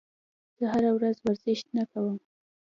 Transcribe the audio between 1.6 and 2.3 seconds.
نه کوم.